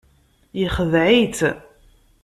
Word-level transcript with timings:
Yexdeɛ-itt. 0.59 1.39